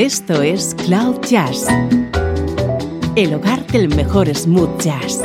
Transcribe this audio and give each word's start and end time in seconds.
Esto 0.00 0.40
es 0.40 0.74
Cloud 0.86 1.20
Jazz, 1.28 1.66
el 3.16 3.34
hogar 3.34 3.66
del 3.66 3.94
mejor 3.94 4.34
smooth 4.34 4.80
jazz, 4.80 5.20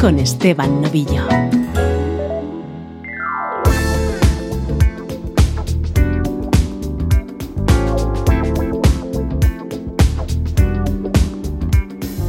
con 0.00 0.18
Esteban 0.18 0.82
Novillo. 0.82 1.28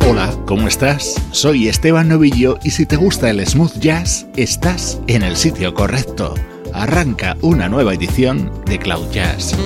Hola, 0.08 0.32
¿cómo 0.46 0.68
estás? 0.68 1.16
Soy 1.32 1.68
Esteban 1.68 2.10
Novillo 2.10 2.60
y 2.64 2.70
si 2.70 2.86
te 2.86 2.96
gusta 2.96 3.32
el 3.32 3.44
smooth 3.44 3.80
jazz, 3.80 4.28
estás 4.36 5.02
en 5.08 5.24
el 5.24 5.36
sitio 5.36 5.74
correcto. 5.74 6.36
Arranca 6.76 7.38
una 7.42 7.68
nueva 7.68 7.96
edición 7.96 8.52
de 8.68 8.78
Cloud 8.78 9.10
Jazz. 9.12 9.58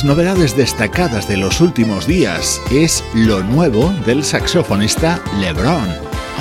Las 0.00 0.06
novedades 0.06 0.56
destacadas 0.56 1.28
de 1.28 1.36
los 1.36 1.60
últimos 1.60 2.06
días 2.06 2.58
es 2.70 3.04
lo 3.14 3.42
nuevo 3.42 3.92
del 4.06 4.24
saxofonista 4.24 5.22
LeBron. 5.40 5.88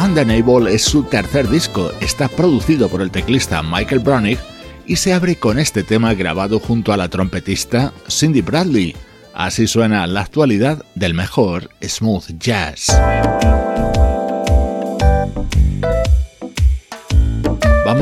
Undeniable 0.02 0.74
es 0.74 0.84
su 0.84 1.04
tercer 1.04 1.50
disco, 1.50 1.92
está 2.00 2.30
producido 2.30 2.88
por 2.88 3.02
el 3.02 3.12
teclista 3.12 3.62
Michael 3.62 4.00
Browning 4.00 4.38
y 4.86 4.96
se 4.96 5.12
abre 5.12 5.36
con 5.36 5.60
este 5.60 5.84
tema 5.84 6.14
grabado 6.14 6.62
junto 6.62 6.94
a 6.94 6.98
la 6.98 7.10
trompetista 7.10 7.92
Cindy 8.10 8.40
Bradley. 8.40 8.96
Así 9.34 9.68
suena 9.68 10.08
la 10.08 10.22
actualidad 10.22 10.86
del 10.96 11.14
mejor 11.14 11.70
smooth 11.82 12.40
jazz. 12.40 12.88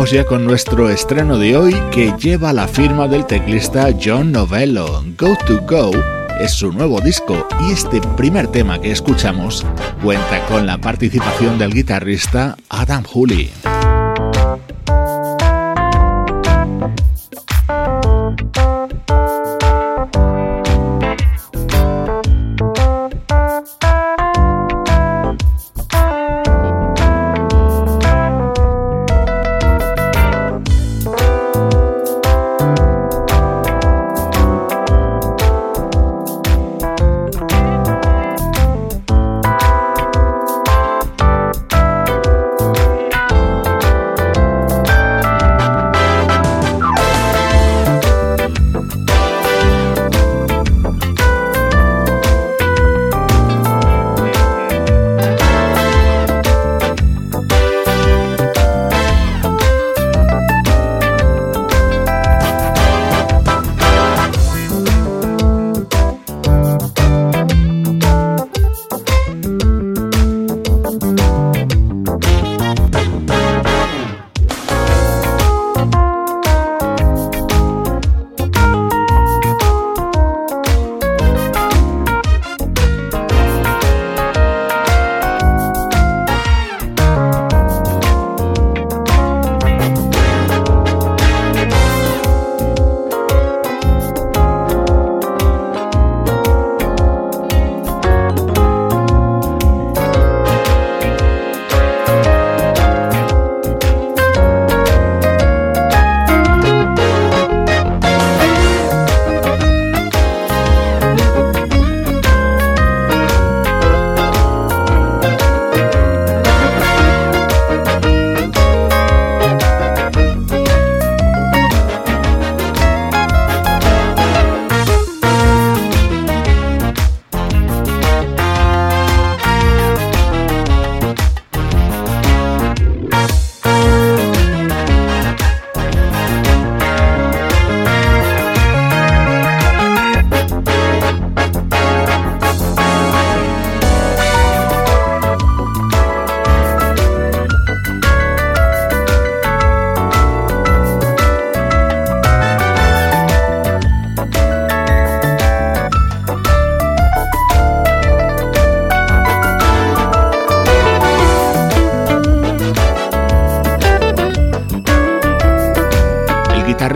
Ya 0.05 0.23
con 0.23 0.45
nuestro 0.45 0.89
estreno 0.89 1.37
de 1.37 1.57
hoy 1.57 1.75
que 1.91 2.13
lleva 2.17 2.53
la 2.53 2.65
firma 2.65 3.09
del 3.09 3.25
teclista 3.25 3.89
John 4.01 4.31
Novello. 4.31 5.03
Go 5.17 5.35
to 5.45 5.59
Go 5.67 5.91
es 6.39 6.53
su 6.53 6.71
nuevo 6.71 7.01
disco 7.01 7.45
y 7.67 7.73
este 7.73 7.99
primer 8.15 8.47
tema 8.47 8.79
que 8.79 8.91
escuchamos 8.91 9.65
cuenta 10.01 10.45
con 10.45 10.65
la 10.65 10.77
participación 10.77 11.59
del 11.59 11.73
guitarrista 11.73 12.55
Adam 12.69 13.03
Hooley. 13.03 13.51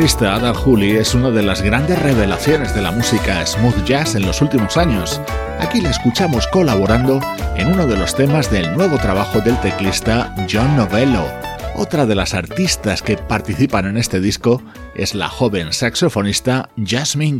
Guitarrista 0.01 0.33
Adam 0.33 0.55
Hooley 0.55 0.93
es 0.93 1.13
una 1.13 1.29
de 1.29 1.43
las 1.43 1.61
grandes 1.61 2.01
revelaciones 2.01 2.73
de 2.73 2.81
la 2.81 2.89
música 2.89 3.45
smooth 3.45 3.85
jazz 3.85 4.15
en 4.15 4.25
los 4.25 4.41
últimos 4.41 4.75
años. 4.75 5.21
Aquí 5.59 5.79
la 5.79 5.91
escuchamos 5.91 6.47
colaborando 6.47 7.19
en 7.55 7.67
uno 7.67 7.85
de 7.85 7.97
los 7.97 8.15
temas 8.15 8.49
del 8.49 8.75
nuevo 8.75 8.97
trabajo 8.97 9.41
del 9.41 9.61
teclista 9.61 10.35
John 10.51 10.75
Novello. 10.75 11.23
Otra 11.75 12.07
de 12.07 12.15
las 12.15 12.33
artistas 12.33 13.03
que 13.03 13.15
participan 13.15 13.85
en 13.85 13.97
este 13.97 14.19
disco 14.19 14.63
es 14.95 15.13
la 15.13 15.29
joven 15.29 15.71
saxofonista 15.71 16.69
Jasmine 16.83 17.37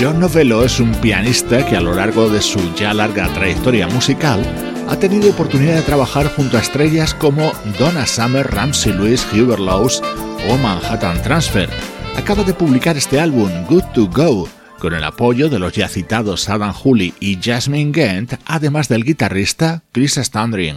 Gant. 0.00 0.32
Velo 0.32 0.64
es 0.64 0.78
un 0.78 0.92
pianista 0.92 1.66
que 1.66 1.76
a 1.76 1.80
lo 1.80 1.92
largo 1.92 2.28
de 2.28 2.40
su 2.40 2.60
ya 2.76 2.94
larga 2.94 3.32
trayectoria 3.34 3.88
musical 3.88 4.40
ha 4.88 4.96
tenido 4.96 5.30
oportunidad 5.30 5.74
de 5.74 5.82
trabajar 5.82 6.32
junto 6.36 6.56
a 6.56 6.60
estrellas 6.60 7.14
como 7.14 7.52
Donna 7.78 8.06
Summer, 8.06 8.46
Ramsey 8.46 8.92
Lewis, 8.92 9.26
Hubert 9.32 9.60
Laws 9.60 10.00
o 10.48 10.56
Manhattan 10.58 11.20
Transfer. 11.22 11.68
Acaba 12.16 12.44
de 12.44 12.54
publicar 12.54 12.96
este 12.96 13.18
álbum 13.18 13.50
Good 13.68 13.84
to 13.94 14.06
Go 14.06 14.48
con 14.78 14.94
el 14.94 15.02
apoyo 15.02 15.48
de 15.48 15.58
los 15.58 15.72
ya 15.72 15.88
citados 15.88 16.48
Adam 16.48 16.72
Hooley 16.72 17.14
y 17.18 17.38
Jasmine 17.42 17.90
Gant, 17.90 18.34
además 18.46 18.88
del 18.88 19.04
guitarrista 19.04 19.82
Chris 19.90 20.14
Standring. 20.14 20.76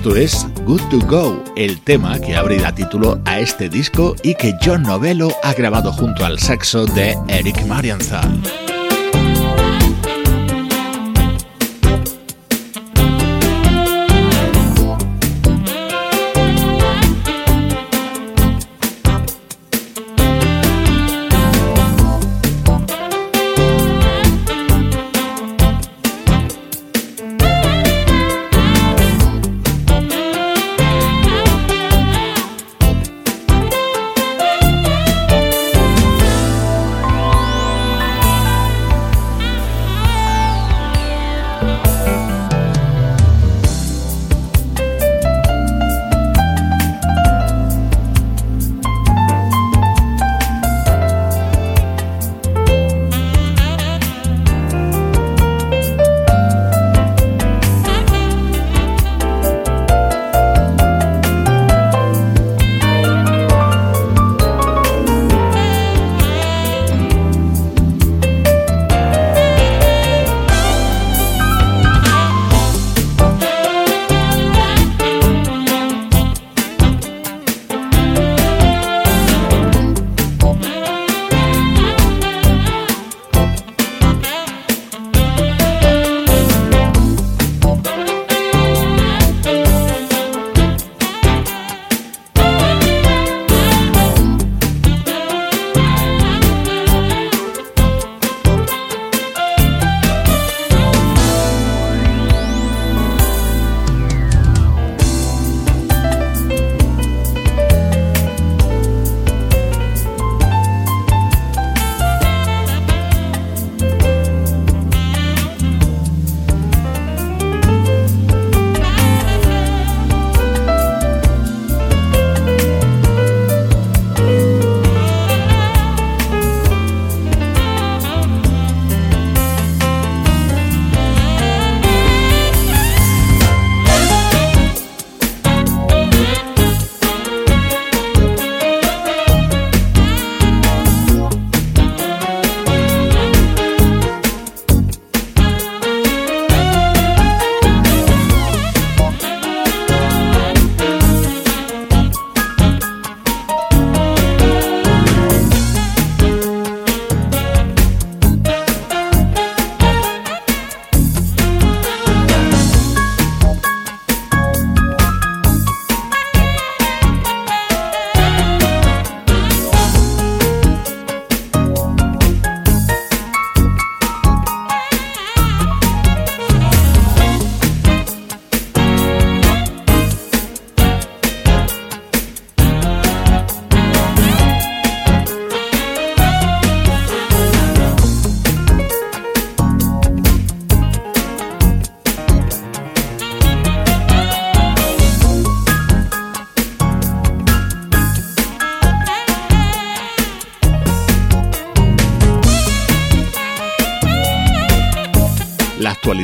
Esto 0.00 0.16
es 0.16 0.46
Good 0.64 0.80
to 0.88 0.98
Go, 1.06 1.44
el 1.56 1.78
tema 1.78 2.18
que 2.18 2.34
abrirá 2.34 2.74
título 2.74 3.20
a 3.26 3.38
este 3.38 3.68
disco 3.68 4.16
y 4.22 4.34
que 4.34 4.54
John 4.64 4.82
Novello 4.82 5.28
ha 5.42 5.52
grabado 5.52 5.92
junto 5.92 6.24
al 6.24 6.38
saxo 6.38 6.86
de 6.86 7.18
Eric 7.28 7.66
Marienthal. 7.66 8.69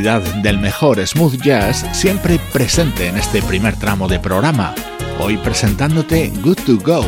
del 0.03 0.59
mejor 0.59 1.05
smooth 1.07 1.41
jazz 1.43 1.87
siempre 1.93 2.39
presente 2.53 3.09
en 3.09 3.17
este 3.17 3.41
primer 3.41 3.77
tramo 3.77 4.09
de 4.09 4.21
programa. 4.21 4.75
Hoy 5.19 5.39
presentándote 5.39 6.31
Good 6.43 6.59
to 6.67 6.77
Go, 6.77 7.03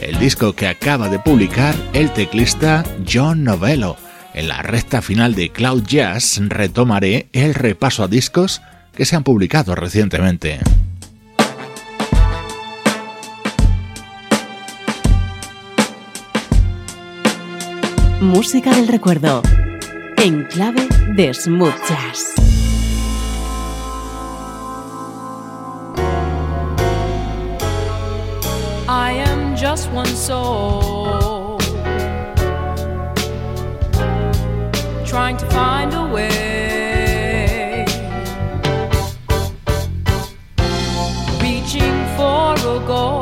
el 0.00 0.18
disco 0.18 0.54
que 0.54 0.66
acaba 0.66 1.10
de 1.10 1.18
publicar 1.18 1.74
el 1.92 2.10
teclista 2.10 2.82
John 3.06 3.44
Novello. 3.44 3.96
En 4.32 4.48
la 4.48 4.62
recta 4.62 5.02
final 5.02 5.34
de 5.34 5.50
Cloud 5.50 5.84
Jazz 5.84 6.40
retomaré 6.48 7.28
el 7.32 7.52
repaso 7.52 8.04
a 8.04 8.08
discos 8.08 8.62
que 8.94 9.04
se 9.04 9.16
han 9.16 9.22
publicado 9.22 9.74
recientemente. 9.74 10.60
Música 18.20 18.74
del 18.74 18.88
recuerdo 18.88 19.42
en 20.22 20.46
clave 20.48 20.86
de 21.16 21.32
smooth 21.32 21.74
jazz. 21.88 22.34
I 28.86 29.12
am 29.12 29.56
just 29.56 29.90
one 29.92 30.14
soul. 30.14 31.58
Trying 35.06 35.38
to 35.38 35.46
find 35.46 35.94
a 35.94 36.06
way. 36.12 37.86
Reaching 41.40 41.96
for 42.16 42.54
a 42.54 42.86
goal. 42.86 43.19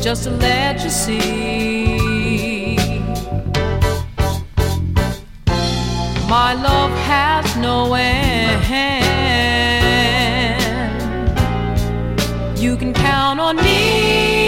just 0.00 0.24
to 0.24 0.30
let 0.30 0.82
you 0.82 0.88
see. 0.88 2.76
My 6.26 6.54
love 6.54 6.90
has 7.06 7.56
no 7.56 7.92
end. 7.94 8.30
You 12.58 12.76
can 12.76 12.94
count 12.94 13.40
on 13.40 13.56
me. 13.56 14.39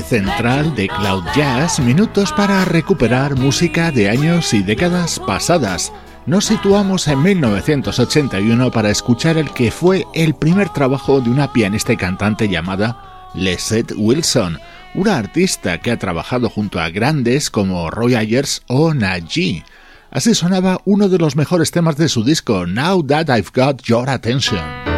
Central 0.00 0.74
de 0.74 0.88
Cloud 0.88 1.24
Jazz, 1.36 1.78
minutos 1.78 2.32
para 2.32 2.64
recuperar 2.64 3.36
música 3.36 3.90
de 3.90 4.08
años 4.08 4.54
y 4.54 4.62
décadas 4.62 5.20
pasadas. 5.20 5.92
Nos 6.24 6.46
situamos 6.46 7.06
en 7.08 7.22
1981 7.22 8.70
para 8.70 8.90
escuchar 8.90 9.36
el 9.36 9.50
que 9.50 9.70
fue 9.70 10.06
el 10.14 10.34
primer 10.34 10.70
trabajo 10.70 11.20
de 11.20 11.28
una 11.28 11.52
pianista 11.52 11.92
y 11.92 11.96
cantante 11.96 12.48
llamada 12.48 13.30
Lesette 13.34 13.92
Wilson, 13.96 14.58
una 14.94 15.18
artista 15.18 15.78
que 15.78 15.90
ha 15.90 15.98
trabajado 15.98 16.48
junto 16.48 16.80
a 16.80 16.88
grandes 16.88 17.50
como 17.50 17.90
Roy 17.90 18.14
Ayers 18.14 18.62
o 18.68 18.94
Najee. 18.94 19.64
Así 20.10 20.34
sonaba 20.34 20.80
uno 20.84 21.08
de 21.08 21.18
los 21.18 21.36
mejores 21.36 21.70
temas 21.70 21.96
de 21.96 22.08
su 22.08 22.24
disco, 22.24 22.66
Now 22.66 23.02
That 23.04 23.28
I've 23.28 23.50
Got 23.54 23.82
Your 23.82 24.08
Attention. 24.08 24.91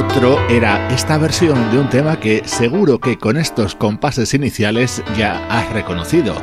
Otro 0.00 0.40
era 0.48 0.88
esta 0.88 1.18
versión 1.18 1.70
de 1.70 1.78
un 1.78 1.90
tema 1.90 2.18
que 2.18 2.40
seguro 2.46 2.98
que 2.98 3.18
con 3.18 3.36
estos 3.36 3.74
compases 3.74 4.32
iniciales 4.32 5.02
ya 5.18 5.46
has 5.48 5.70
reconocido. 5.74 6.34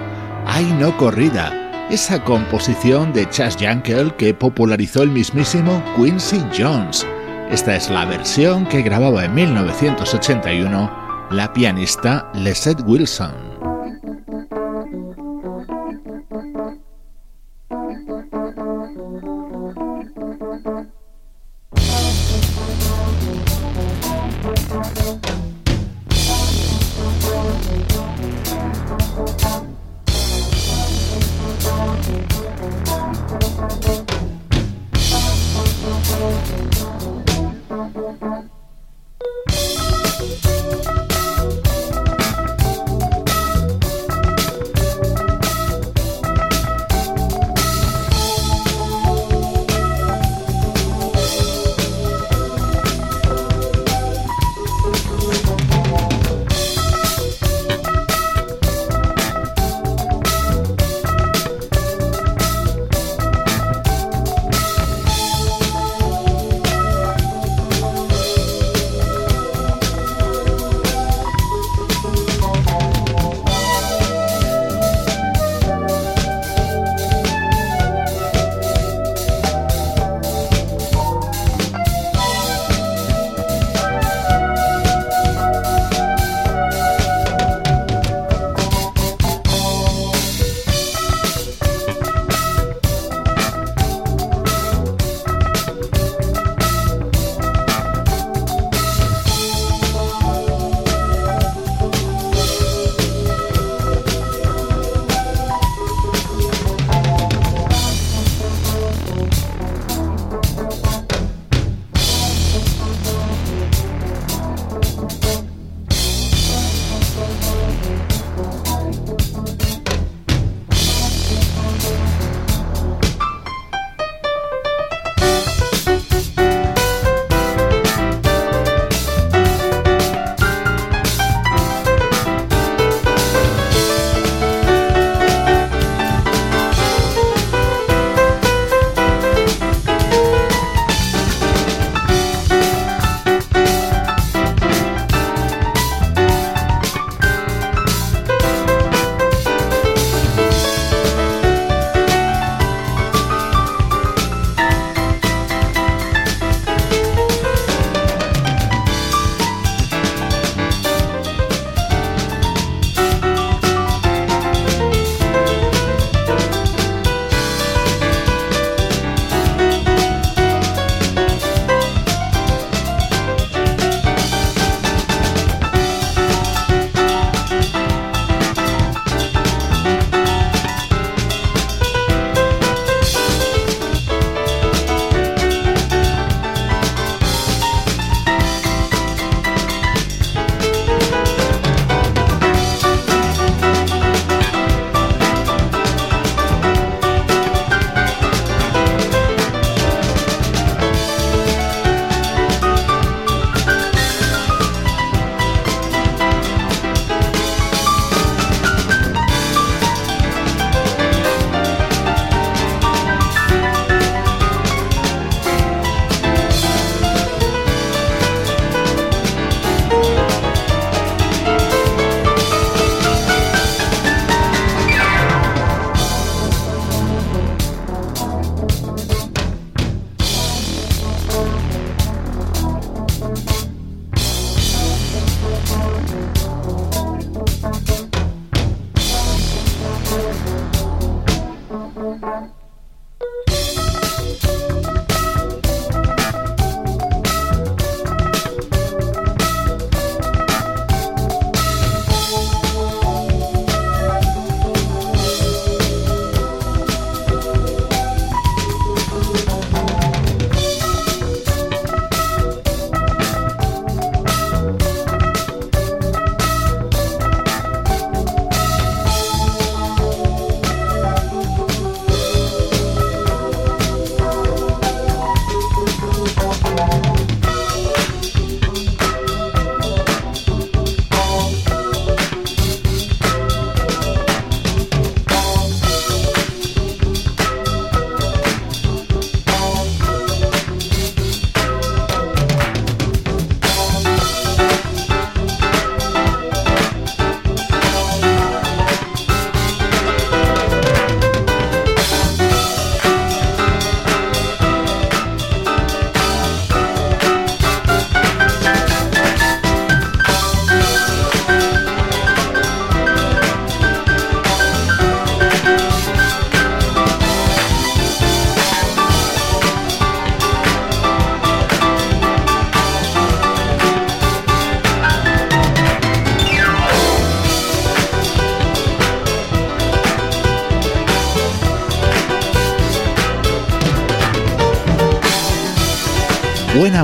Hay 0.45 0.65
no 0.73 0.95
corrida, 0.95 1.87
esa 1.89 2.23
composición 2.23 3.13
de 3.13 3.27
Chas 3.31 3.57
Yankel 3.57 4.13
que 4.13 4.35
popularizó 4.35 5.01
el 5.01 5.09
mismísimo 5.09 5.83
Quincy 5.95 6.39
Jones. 6.55 7.07
Esta 7.49 7.75
es 7.75 7.89
la 7.89 8.05
versión 8.05 8.67
que 8.67 8.83
grababa 8.83 9.25
en 9.25 9.33
1981 9.33 11.27
la 11.31 11.51
pianista 11.51 12.31
Lesette 12.35 12.83
Wilson. 12.85 13.46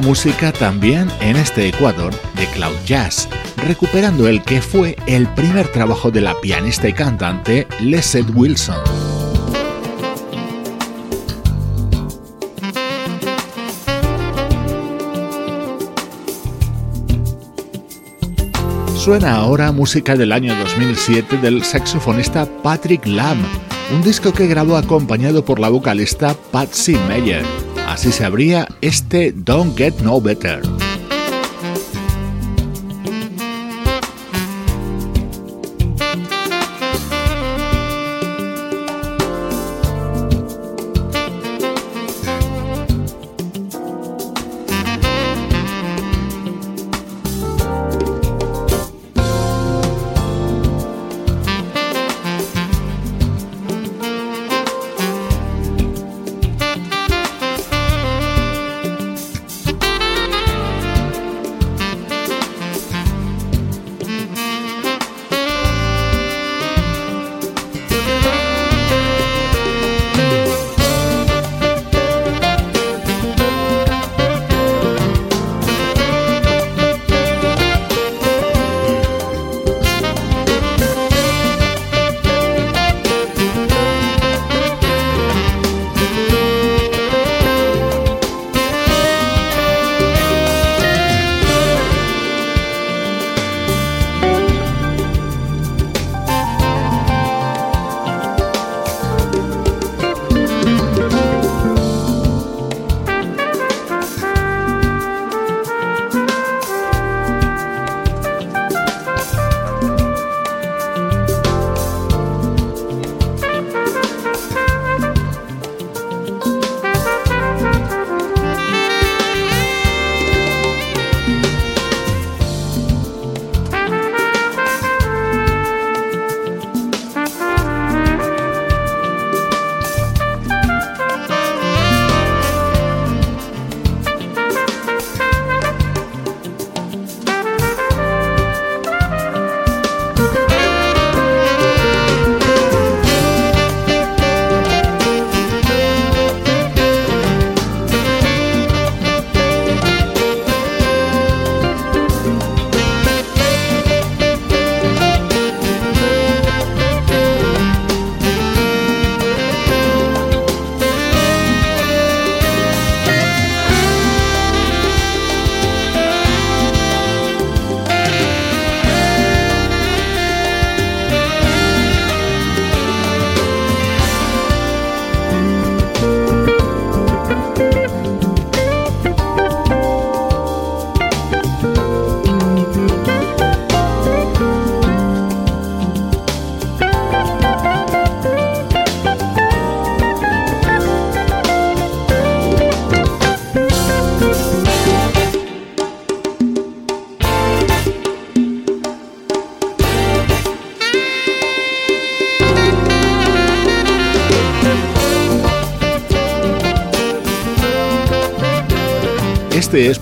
Música 0.04 0.52
también 0.52 1.10
en 1.22 1.38
este 1.38 1.70
Ecuador 1.70 2.14
de 2.36 2.46
Cloud 2.48 2.76
Jazz, 2.86 3.30
recuperando 3.66 4.28
el 4.28 4.44
que 4.44 4.62
fue 4.62 4.98
el 5.08 5.28
primer 5.30 5.70
trabajo 5.70 6.12
de 6.12 6.20
la 6.20 6.40
pianista 6.42 6.90
y 6.90 6.94
cantante 6.94 7.66
Leslie 7.80 8.26
Wilson. 8.36 8.84
Suena 18.98 19.36
ahora 19.36 19.72
música 19.72 20.16
del 20.16 20.34
año 20.34 20.54
2007 20.56 21.38
del 21.38 21.64
saxofonista 21.64 22.46
Patrick 22.62 23.06
Lamb, 23.06 23.46
un 23.94 24.02
disco 24.02 24.34
que 24.34 24.48
grabó 24.48 24.76
acompañado 24.76 25.46
por 25.46 25.60
la 25.60 25.70
vocalista 25.70 26.36
Patsy 26.52 26.98
Meyer. 27.08 27.44
Así 27.88 28.12
se 28.12 28.26
abría 28.26 28.68
este 28.84 29.34
Don't 29.34 29.78
Get 29.78 30.02
No 30.02 30.20
Better. 30.20 30.73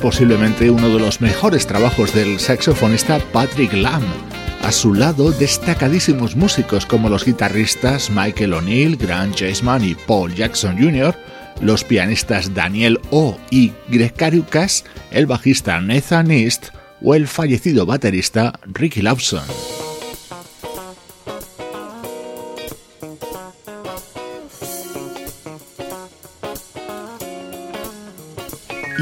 Posiblemente 0.01 0.69
uno 0.71 0.89
de 0.89 0.99
los 0.99 1.21
mejores 1.21 1.67
trabajos 1.67 2.13
del 2.13 2.39
saxofonista 2.39 3.19
Patrick 3.31 3.71
Lamb. 3.73 4.03
A 4.63 4.71
su 4.71 4.93
lado, 4.93 5.31
destacadísimos 5.31 6.35
músicos 6.35 6.85
como 6.85 7.07
los 7.07 7.23
guitarristas 7.23 8.09
Michael 8.09 8.53
O'Neill, 8.53 8.97
Grant 8.97 9.39
Jaceman 9.39 9.83
y 9.83 9.95
Paul 9.95 10.33
Jackson 10.33 10.77
Jr., 10.77 11.15
los 11.61 11.83
pianistas 11.83 12.53
Daniel 12.53 12.99
O 13.11 13.37
y 13.51 13.71
Greg 13.89 14.13
Cariucas, 14.13 14.83
el 15.11 15.27
bajista 15.27 15.79
Nathan 15.79 16.31
East 16.31 16.69
o 17.03 17.15
el 17.15 17.27
fallecido 17.27 17.85
baterista 17.85 18.59
Ricky 18.65 19.01
Lawson. 19.01 19.70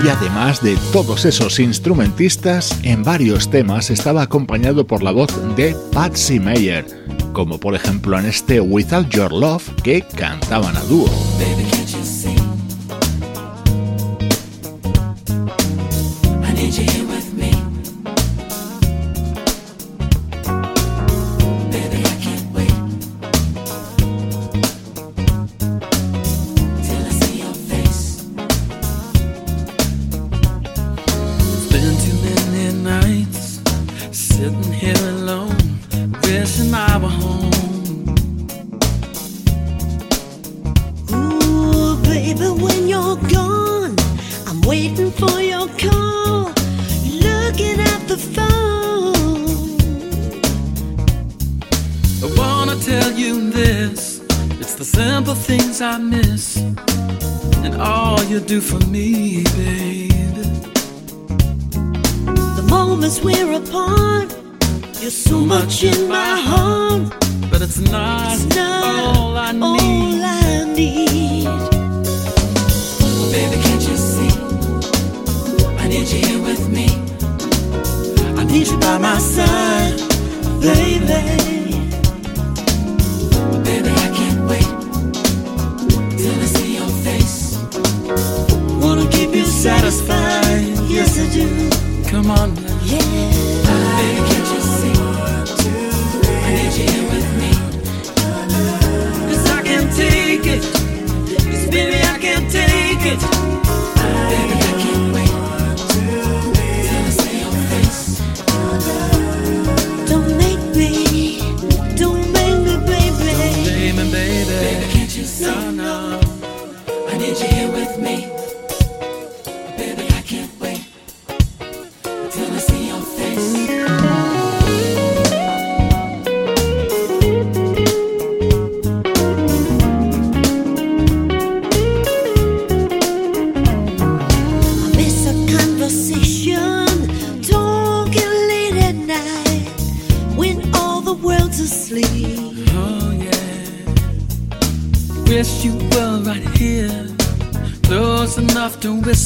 Y 0.10 0.12
además 0.12 0.63
de 0.63 0.76
todos 0.91 1.26
esos 1.26 1.60
instrumentistas, 1.60 2.80
en 2.82 3.04
varios 3.04 3.52
temas 3.52 3.91
estaba 3.91 4.24
acompañado 4.24 4.88
por 4.88 5.04
la 5.04 5.12
voz 5.12 5.30
de 5.56 5.76
Patsy 5.93 6.39
Meyer, 6.39 6.84
como 7.32 7.60
por 7.60 7.76
ejemplo 7.76 8.17
en 8.17 8.26
este 8.26 8.60
Without 8.60 9.10
Your 9.10 9.32
Love 9.32 9.69
que 9.84 10.02
cantaban 10.02 10.76
a 10.76 10.82
dúo. 10.86 11.08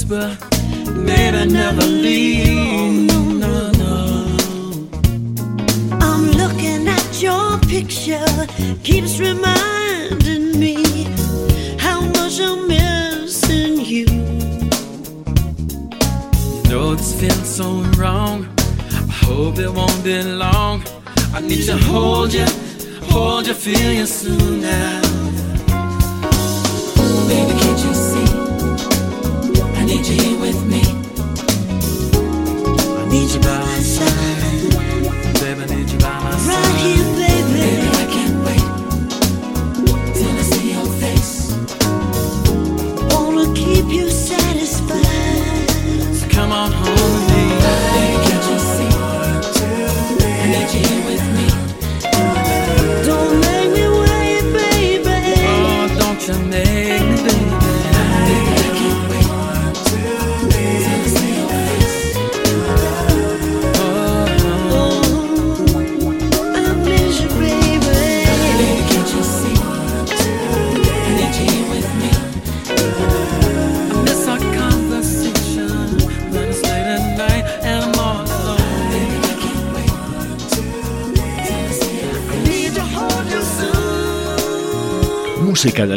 whisper 0.09 0.37
baby, 1.05 1.45
never 1.51 1.81
leave. 1.85 2.42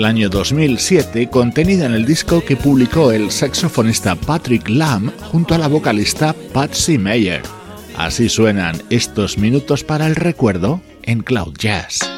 año 0.06 0.28
2007 0.28 1.28
contenida 1.30 1.84
en 1.84 1.92
el 1.92 2.06
disco 2.06 2.40
que 2.44 2.56
publicó 2.56 3.10
el 3.10 3.32
saxofonista 3.32 4.14
Patrick 4.14 4.68
Lamb 4.68 5.12
junto 5.32 5.54
a 5.54 5.58
la 5.58 5.66
vocalista 5.66 6.32
Patsy 6.52 6.96
Meyer. 6.96 7.42
Así 7.96 8.28
suenan 8.28 8.80
estos 8.88 9.36
minutos 9.36 9.82
para 9.82 10.06
el 10.06 10.14
recuerdo 10.14 10.80
en 11.02 11.24
Cloud 11.24 11.54
Jazz. 11.58 12.08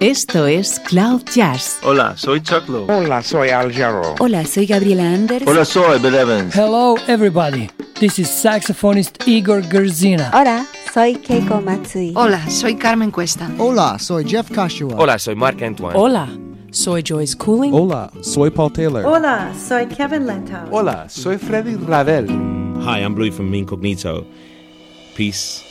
Esto 0.00 0.48
es 0.48 0.80
Cloud 0.80 1.22
Jazz. 1.32 1.78
Hola, 1.82 2.14
soy 2.16 2.42
Chuck 2.42 2.68
Lowe. 2.68 2.92
Hola, 2.92 3.22
soy 3.22 3.50
Al 3.50 3.72
Jarro. 3.72 4.16
Hola, 4.18 4.44
soy 4.46 4.66
Gabriela 4.66 5.12
Anders. 5.12 5.44
Hola, 5.46 5.64
soy 5.64 6.00
Bill 6.00 6.14
Evans. 6.16 6.54
Hello, 6.56 6.96
everybody. 7.06 7.70
This 8.00 8.18
is 8.18 8.28
saxophonist 8.28 9.28
Igor 9.28 9.62
Gerzina. 9.62 10.30
Hola, 10.32 10.66
Soy 10.92 11.14
Keiko 11.14 11.62
Matsui. 11.62 12.12
Hola, 12.16 12.50
soy 12.50 12.74
Carmen 12.74 13.12
Cuesta. 13.12 13.48
Hola, 13.58 13.96
soy 13.98 14.24
Jeff 14.24 14.50
Kashua. 14.50 14.96
Hola, 14.96 15.18
soy 15.20 15.36
Mark 15.36 15.62
Antoine. 15.62 15.96
Hola. 15.96 16.28
Soy 16.72 17.02
Joyce 17.02 17.36
Cooling. 17.36 17.72
Hola, 17.72 18.10
soy 18.22 18.50
Paul 18.50 18.72
Taylor. 18.72 19.04
Hola, 19.04 19.52
soy 19.54 19.86
Kevin 19.86 20.26
Lentau. 20.26 20.68
Hola, 20.72 21.08
soy 21.08 21.38
Freddy 21.38 21.76
Ravel. 21.76 22.26
Hi, 22.82 23.04
I'm 23.04 23.14
Louis 23.14 23.30
from 23.30 23.54
Incognito. 23.54 24.26
Peace. 25.14 25.69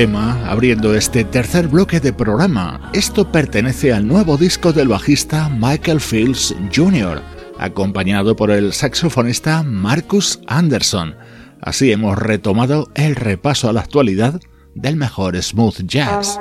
abriendo 0.00 0.94
este 0.94 1.24
tercer 1.24 1.66
bloque 1.66 1.98
de 1.98 2.12
programa. 2.12 2.88
Esto 2.92 3.32
pertenece 3.32 3.92
al 3.92 4.06
nuevo 4.06 4.36
disco 4.36 4.72
del 4.72 4.86
bajista 4.86 5.48
Michael 5.48 6.00
Fields 6.00 6.54
Jr., 6.72 7.20
acompañado 7.58 8.36
por 8.36 8.52
el 8.52 8.72
saxofonista 8.72 9.64
Marcus 9.64 10.38
Anderson. 10.46 11.16
Así 11.60 11.90
hemos 11.90 12.16
retomado 12.16 12.92
el 12.94 13.16
repaso 13.16 13.68
a 13.68 13.72
la 13.72 13.80
actualidad 13.80 14.40
del 14.76 14.94
mejor 14.94 15.36
smooth 15.42 15.80
jazz. 15.82 16.38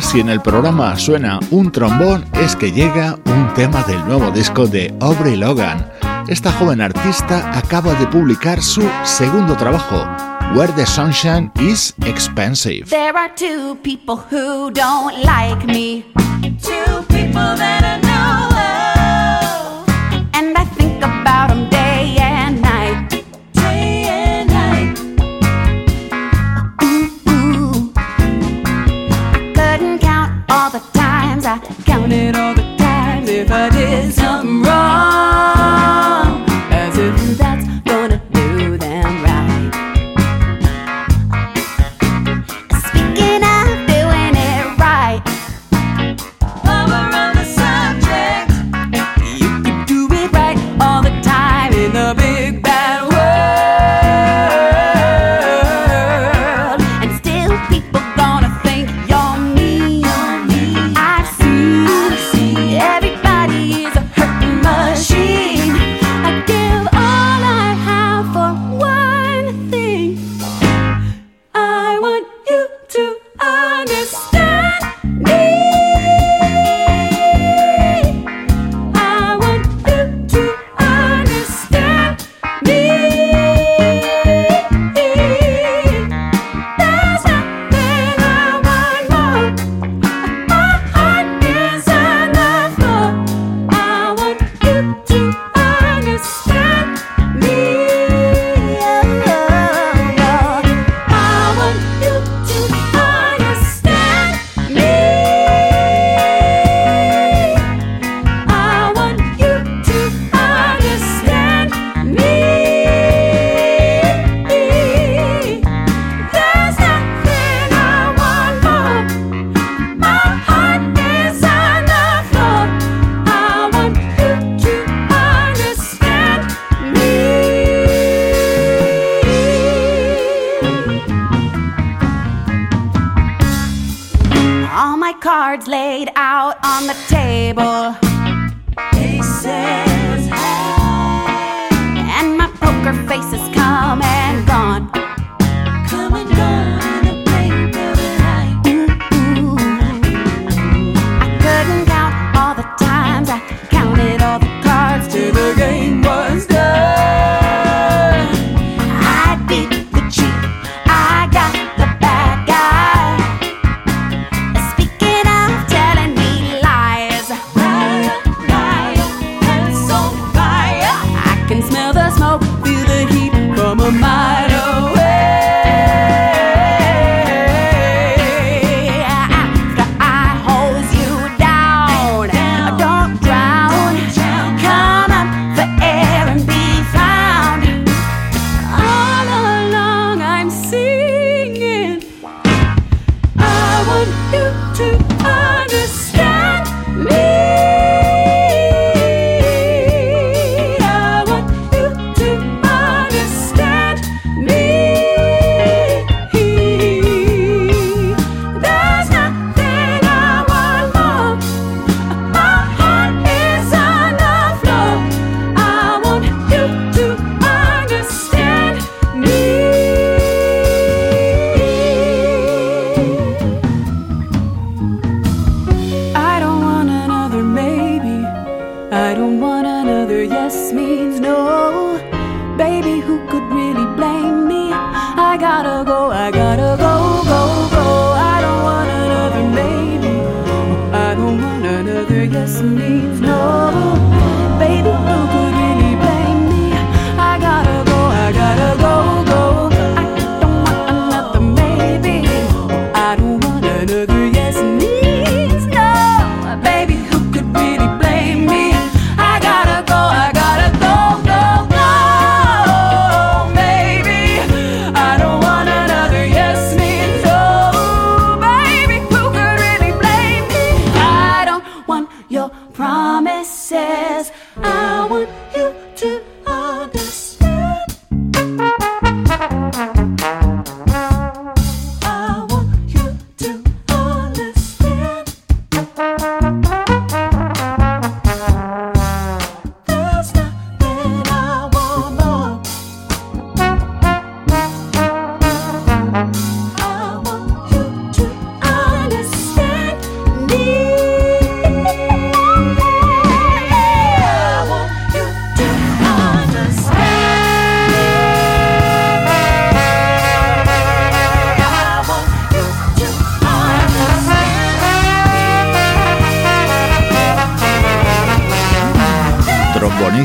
si 0.00 0.20
en 0.20 0.28
el 0.28 0.40
programa 0.40 0.96
suena 0.96 1.38
un 1.50 1.70
trombón, 1.72 2.24
es 2.34 2.56
que 2.56 2.72
llega 2.72 3.18
un 3.24 3.54
tema 3.54 3.82
del 3.84 4.04
nuevo 4.06 4.30
disco 4.30 4.66
de 4.66 4.94
Aubrey 5.00 5.36
Logan. 5.36 5.86
Esta 6.28 6.52
joven 6.52 6.80
artista 6.80 7.56
acaba 7.56 7.94
de 7.94 8.06
publicar 8.06 8.62
su 8.62 8.82
segundo 9.04 9.56
trabajo, 9.56 10.04
Where 10.54 10.72
the 10.72 10.86
Sunshine 10.86 11.50
is 11.60 11.94
Expensive. 12.04 12.86
There 12.88 13.16
are 13.16 13.32
two 13.34 13.76
people 13.82 14.16
who 14.16 14.70
don't 14.70 15.22
like 15.24 15.64
me. 15.66 16.04
Two 16.62 17.02
people 17.08 17.56
that 17.56 17.82
I 17.84 18.00
know. 18.00 18.45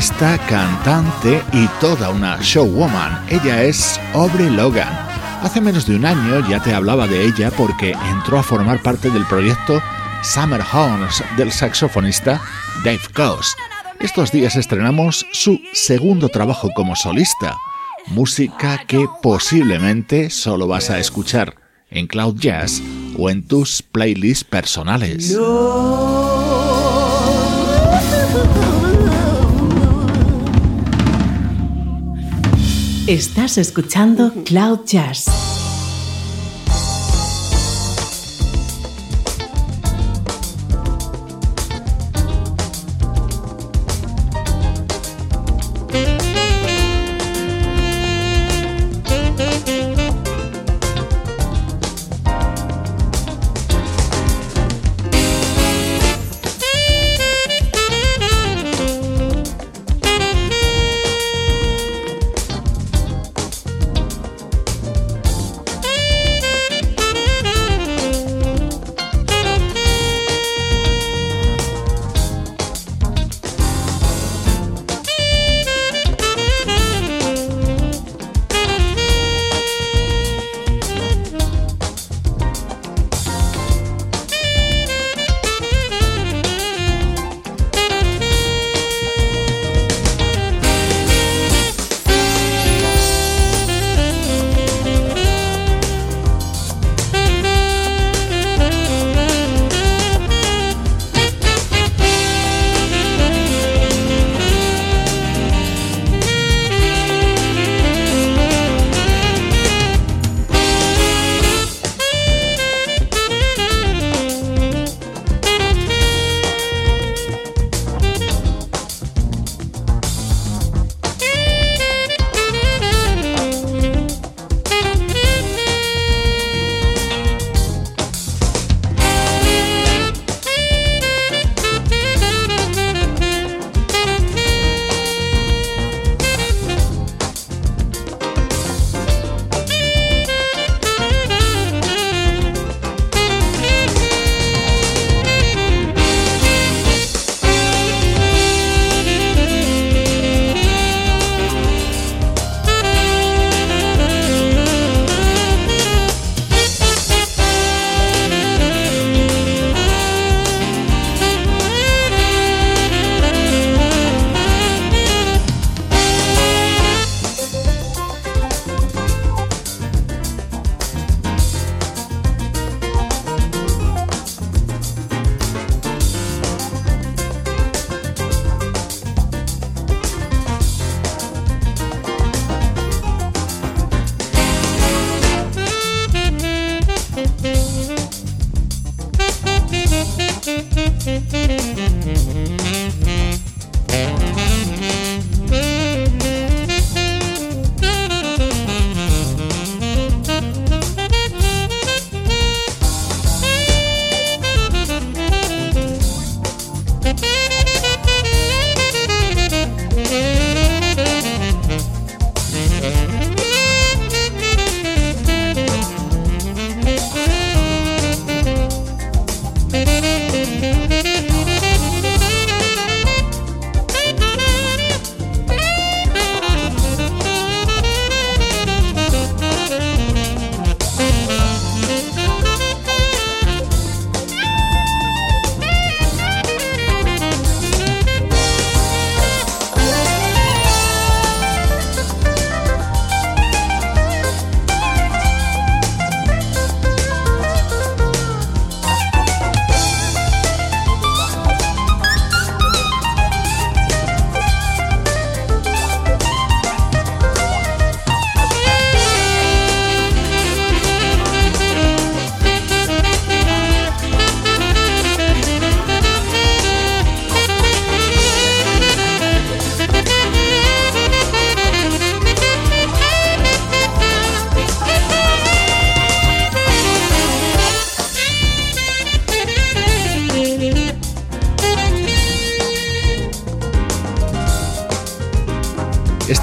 Pianista, 0.02 0.38
cantante 0.48 1.42
y 1.52 1.68
toda 1.80 2.10
una 2.10 2.36
showwoman. 2.40 3.24
Ella 3.28 3.62
es 3.62 4.00
Aubrey 4.14 4.50
Logan. 4.50 4.88
Hace 5.42 5.60
menos 5.60 5.86
de 5.86 5.94
un 5.94 6.04
año 6.04 6.48
ya 6.48 6.60
te 6.60 6.74
hablaba 6.74 7.06
de 7.06 7.24
ella 7.24 7.52
porque 7.56 7.92
entró 8.10 8.38
a 8.38 8.42
formar 8.42 8.82
parte 8.82 9.10
del 9.10 9.24
proyecto 9.26 9.80
Summer 10.24 10.60
Horns 10.72 11.22
del 11.36 11.52
saxofonista 11.52 12.42
Dave 12.84 13.02
Coase. 13.14 13.56
Estos 14.00 14.32
días 14.32 14.56
estrenamos 14.56 15.24
su 15.32 15.60
segundo 15.72 16.28
trabajo 16.28 16.70
como 16.74 16.96
solista, 16.96 17.56
música 18.08 18.84
que 18.88 19.06
posiblemente 19.22 20.30
solo 20.30 20.66
vas 20.66 20.90
a 20.90 20.98
escuchar 20.98 21.54
en 21.90 22.08
Cloud 22.08 22.40
Jazz 22.40 22.82
o 23.16 23.30
en 23.30 23.46
tus 23.46 23.82
playlists 23.82 24.42
personales. 24.42 25.38
Estás 33.08 33.58
escuchando 33.58 34.32
Cloud 34.44 34.84
Jazz 34.86 35.51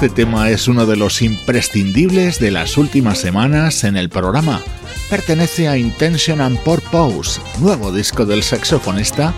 Este 0.00 0.24
tema 0.24 0.48
es 0.48 0.66
uno 0.66 0.86
de 0.86 0.96
los 0.96 1.20
imprescindibles 1.20 2.38
de 2.40 2.50
las 2.50 2.78
últimas 2.78 3.18
semanas 3.18 3.84
en 3.84 3.98
el 3.98 4.08
programa. 4.08 4.62
Pertenece 5.10 5.68
a 5.68 5.76
Intention 5.76 6.40
and 6.40 6.58
Purpose, 6.60 7.38
nuevo 7.58 7.92
disco 7.92 8.24
del 8.24 8.42
saxofonista 8.42 9.34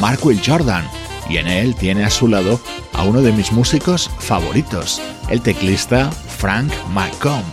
Mark 0.00 0.24
Will 0.24 0.40
Jordan, 0.42 0.88
y 1.28 1.36
en 1.36 1.46
él 1.46 1.74
tiene 1.74 2.02
a 2.02 2.08
su 2.08 2.28
lado 2.28 2.58
a 2.94 3.02
uno 3.04 3.20
de 3.20 3.30
mis 3.30 3.52
músicos 3.52 4.10
favoritos, 4.18 5.02
el 5.28 5.42
teclista 5.42 6.10
Frank 6.10 6.72
McComb. 6.94 7.44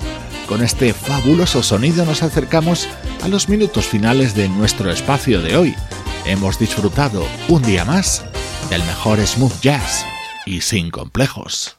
Con 0.47 0.63
este 0.63 0.93
fabuloso 0.93 1.63
sonido 1.63 2.05
nos 2.05 2.23
acercamos 2.23 2.87
a 3.23 3.27
los 3.27 3.49
minutos 3.49 3.87
finales 3.87 4.35
de 4.35 4.47
nuestro 4.47 4.89
espacio 4.89 5.41
de 5.41 5.57
hoy. 5.57 5.75
Hemos 6.25 6.57
disfrutado 6.59 7.27
un 7.49 7.61
día 7.61 7.83
más 7.83 8.23
del 8.69 8.81
mejor 8.85 9.19
smooth 9.19 9.59
jazz 9.59 10.05
y 10.45 10.61
sin 10.61 10.91
complejos. 10.91 11.75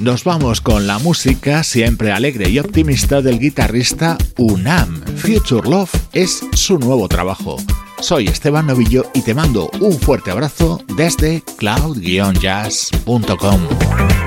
Nos 0.00 0.24
vamos 0.24 0.60
con 0.62 0.86
la 0.86 0.98
música 0.98 1.62
siempre 1.62 2.10
alegre 2.10 2.48
y 2.48 2.58
optimista 2.58 3.20
del 3.20 3.38
guitarrista 3.38 4.16
Unam. 4.38 5.02
Future 5.16 5.68
Love 5.68 5.94
es 6.14 6.42
su 6.54 6.78
nuevo 6.78 7.06
trabajo. 7.06 7.58
Soy 8.00 8.28
Esteban 8.28 8.66
Novillo 8.66 9.04
y 9.12 9.20
te 9.20 9.34
mando 9.34 9.70
un 9.78 10.00
fuerte 10.00 10.30
abrazo 10.30 10.82
desde 10.96 11.42
cloud-jazz.com. 11.58 14.19